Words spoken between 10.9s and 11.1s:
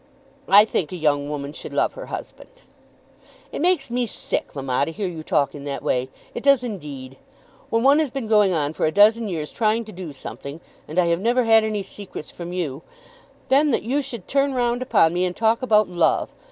I